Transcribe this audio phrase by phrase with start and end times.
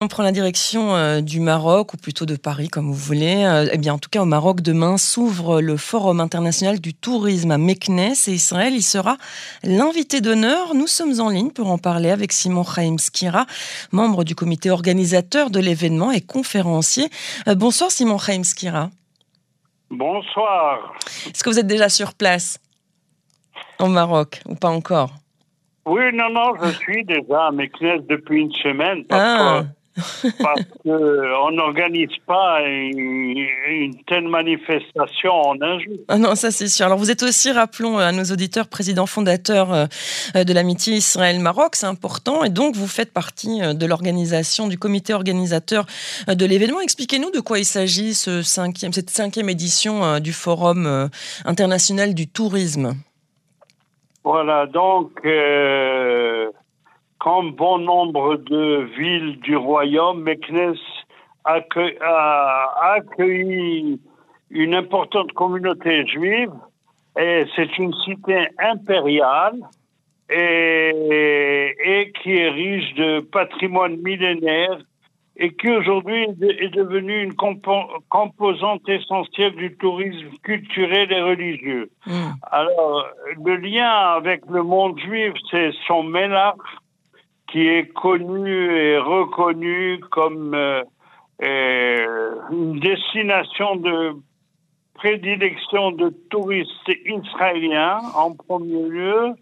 [0.00, 3.44] On prend la direction euh, du Maroc, ou plutôt de Paris, comme vous voulez.
[3.44, 7.50] Euh, eh bien, en tout cas, au Maroc, demain s'ouvre le Forum international du tourisme
[7.50, 9.16] à Meknes et Israël y sera
[9.64, 10.74] l'invité d'honneur.
[10.74, 13.46] Nous sommes en ligne pour en parler avec Simon Chaim Skira,
[13.90, 17.08] membre du comité organisateur de l'événement et conférencier.
[17.48, 18.90] Euh, bonsoir, Simon Chaim Skira.
[19.90, 20.94] Bonsoir.
[21.26, 22.60] Est-ce que vous êtes déjà sur place
[23.80, 25.10] au Maroc ou pas encore?
[25.86, 29.04] Oui, non, non, je suis déjà à Meknes depuis une semaine.
[29.10, 29.64] Ah
[30.42, 35.96] parce qu'on n'organise pas une, telle manifestation en un jour.
[36.08, 36.86] Ah non, ça c'est sûr.
[36.86, 41.86] Alors vous êtes aussi, rappelons à nos auditeurs, président fondateur euh, de l'amitié Israël-Maroc, c'est
[41.86, 45.86] important, et donc vous faites partie euh, de l'organisation, du comité organisateur
[46.28, 46.80] euh, de l'événement.
[46.80, 51.08] Expliquez-nous de quoi il s'agit, ce cinquième, cette cinquième édition du Forum
[51.44, 52.94] international du tourisme.
[54.24, 55.10] Voilà, donc
[57.18, 60.76] comme bon nombre de villes du royaume, Meknes
[61.44, 64.00] a accueilli
[64.50, 66.52] une importante communauté juive
[67.18, 69.60] et c'est une cité impériale
[70.30, 74.78] et, et, qui est riche de patrimoine millénaire
[75.36, 81.90] et qui aujourd'hui est devenue une composante essentielle du tourisme culturel et religieux.
[82.06, 82.32] Hmm.
[82.50, 83.06] Alors,
[83.44, 86.56] le lien avec le monde juif, c'est son mélange
[87.50, 90.82] qui est connu et reconnu comme euh,
[91.42, 94.16] euh, une destination de
[94.94, 96.70] prédilection de touristes
[97.06, 99.34] israéliens en premier lieu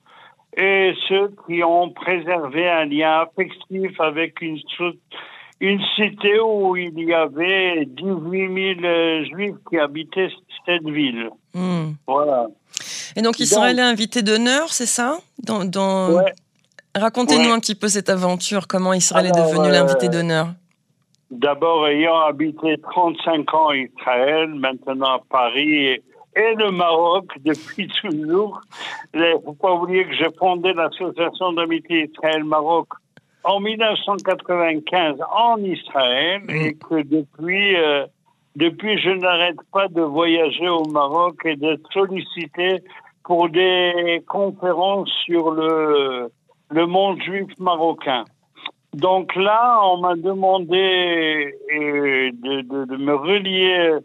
[0.57, 4.59] et ceux qui ont préservé un lien affectif avec une,
[5.61, 10.31] une cité où il y avait 18 000 juifs qui habitaient
[10.65, 11.31] cette ville.
[11.55, 11.93] Hmm.
[12.07, 12.47] Voilà.
[13.17, 15.19] Et donc Israël est invité d'honneur, c'est ça?
[15.43, 16.23] Dans, dans...
[16.97, 20.49] Racontez-nous un petit peu cette aventure, comment Israël est devenu l'invité d'honneur.
[21.31, 26.03] D'abord, ayant habité 35 ans Israël, maintenant à Paris et,
[26.37, 28.61] le Maroc depuis toujours,
[29.15, 32.89] il ne faut pas oublier que j'ai fondé l'association d'amitié Israël-Maroc
[33.45, 36.51] en 1995 en Israël mm.
[36.51, 38.07] et que depuis, euh,
[38.55, 42.83] depuis je n'arrête pas de voyager au Maroc et d'être sollicité
[43.25, 46.31] pour des conférences sur le
[46.71, 48.25] le monde juif marocain.
[48.97, 53.99] Donc là, on m'a demandé euh, de, me relier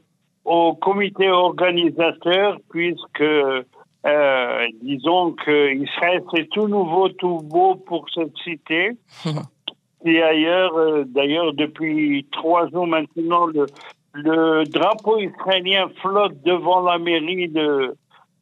[0.43, 8.35] au comité organisateur puisque euh, disons que Israël c'est tout nouveau, tout beau pour cette
[8.43, 8.91] cité.
[10.03, 13.67] Et ailleurs, euh, d'ailleurs, depuis trois jours maintenant, le,
[14.13, 17.95] le, drapeau israélien flotte devant la mairie de,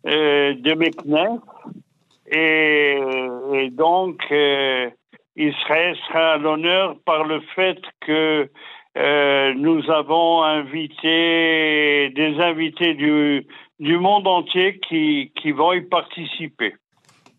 [0.06, 1.40] de Meknes.
[2.32, 3.00] Et,
[3.72, 4.90] donc, euh,
[5.36, 8.50] Israël sera à l'honneur par le fait que
[8.98, 13.46] euh, nous avons invité des invités du,
[13.80, 16.76] du monde entier qui, qui vont y participer.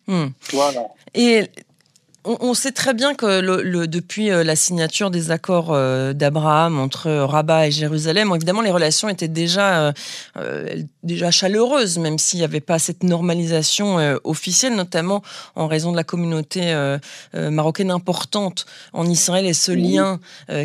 [0.06, 0.28] Hmm.
[0.52, 0.86] Voilà.
[1.14, 1.42] Et
[2.24, 7.10] on, sait très bien que le, depuis euh, la signature des accords euh, d'Abraham entre
[7.10, 9.92] Rabat et Jérusalem, évidemment, les relations étaient déjà,
[10.36, 15.22] euh, déjà chaleureuses, même s'il n'y avait pas cette normalisation officielle, notamment
[15.54, 16.74] en raison de la communauté
[17.34, 20.20] marocaine importante en Israël et ce lien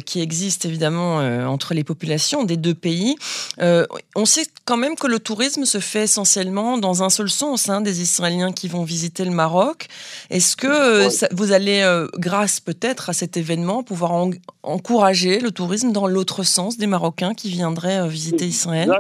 [0.06, 1.18] qui existe évidemment
[1.48, 3.16] entre les populations des deux pays.
[3.60, 7.82] on sait quand même que le tourisme se fait essentiellement dans un seul sens, hein,
[7.82, 9.88] des Israéliens qui vont visiter le Maroc.
[10.30, 14.12] Est-ce que vous vous allez, euh, grâce peut-être à cet événement, pouvoir
[14.64, 19.00] encourager le tourisme dans l'autre sens des Marocains qui viendraient euh, visiter Israël?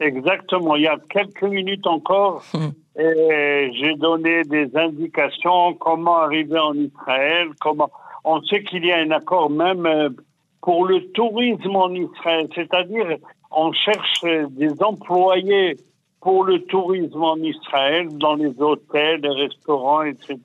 [0.00, 0.74] Exactement.
[0.74, 2.72] Il y a quelques minutes encore, hum.
[2.96, 7.48] j'ai donné des indications comment arriver en Israël.
[7.60, 7.90] Comment
[8.24, 10.08] on sait qu'il y a un accord même euh,
[10.60, 13.18] pour le tourisme en Israël, c'est-à-dire
[13.50, 15.76] on cherche des employés
[16.20, 20.38] pour le tourisme en Israël, dans les hôtels, les restaurants, etc.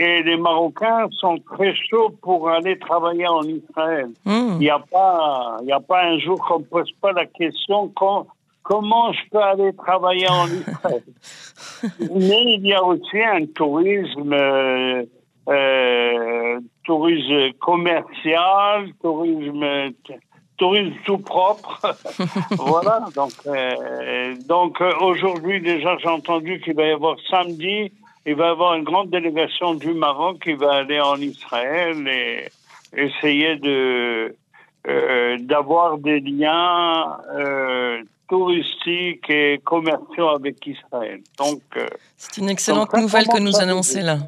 [0.00, 4.08] Et les Marocains sont très chauds pour aller travailler en Israël.
[4.24, 4.52] Hmm.
[4.52, 7.92] Il n'y a pas, a pas un jour qu'on ne pose pas la question
[8.62, 11.02] comment je peux aller travailler en Israël.
[12.14, 15.04] Mais il y a aussi un tourisme, euh,
[15.50, 19.92] euh, tourisme commercial, tourisme
[20.56, 21.78] tourisme tout propre.
[22.52, 23.04] voilà.
[23.14, 27.92] Donc, euh, donc aujourd'hui déjà j'ai entendu qu'il va y avoir samedi
[28.30, 32.48] il va y avoir une grande délégation du Maroc qui va aller en Israël et
[32.96, 34.36] essayer de
[34.88, 41.20] euh, d'avoir des liens euh, touristiques et commerciaux avec Israël.
[41.38, 44.18] Donc, euh, c'est une excellente nouvelle que nous annonçez là.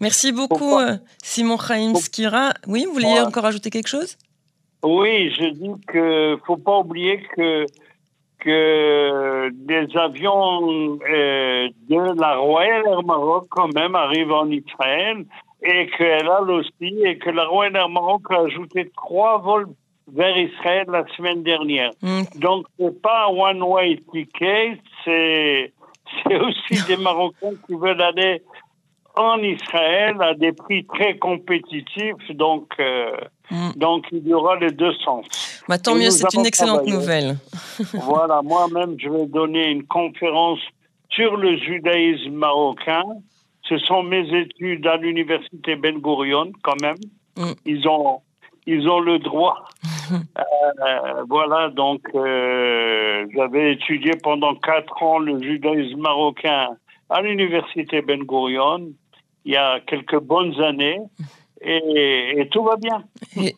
[0.00, 0.78] Merci beaucoup,
[1.20, 2.54] Simon Chaim Skira.
[2.68, 4.16] Oui, vous vouliez encore ajouter quelque chose?
[4.84, 7.66] Oui, je dis que faut pas oublier que
[8.40, 15.24] que des avions euh, de la Royal Air Maroc quand même arrivent en Israël
[15.62, 19.68] et qu'elle a aussi et que la Royal Air Maroc a ajouté trois vols
[20.12, 21.90] vers Israël la semaine dernière.
[22.02, 22.22] Mm.
[22.36, 25.72] Donc c'est pas un one way ticket, c'est
[26.24, 28.42] c'est aussi des Marocains qui veulent aller
[29.16, 32.30] en Israël à des prix très compétitifs.
[32.30, 33.12] Donc euh,
[33.50, 33.72] mm.
[33.76, 35.26] donc il y aura les deux sens.
[35.68, 37.36] Bah, tant mieux, c'est une excellente nouvelle.
[37.94, 40.60] voilà, moi-même je vais donner une conférence
[41.10, 43.02] sur le judaïsme marocain.
[43.68, 46.96] Ce sont mes études à l'université Ben Gurion quand même.
[47.36, 47.52] Mm.
[47.66, 48.20] Ils ont
[48.66, 49.64] ils ont le droit.
[50.12, 56.70] Euh, voilà, donc euh, j'avais étudié pendant quatre ans le judaïsme marocain
[57.08, 58.88] à l'université Ben Gurion
[59.44, 60.98] il y a quelques bonnes années
[61.62, 63.04] et, tout va bien.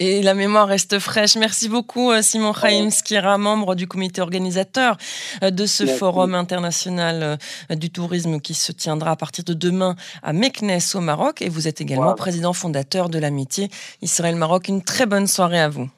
[0.01, 1.37] Et, la mémoire reste fraîche.
[1.37, 4.97] Merci beaucoup, euh, Simon Chaim Skira, membre du comité organisateur
[5.43, 7.39] euh, de ce forum international
[7.71, 11.43] euh, du tourisme qui se tiendra à partir de demain à Meknes au Maroc.
[11.43, 13.69] Et vous êtes également président fondateur de l'amitié
[14.03, 14.69] Israël-Maroc.
[14.69, 15.89] Une très bonne soirée à vous.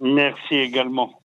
[0.00, 1.12] Merci également.